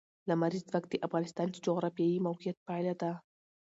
لمریز 0.29 0.63
ځواک 0.69 0.85
د 0.89 0.93
افغانستان 1.07 1.47
د 1.51 1.55
جغرافیایي 1.65 2.23
موقیعت 2.27 2.57
پایله 2.67 2.93
ده. 3.01 3.11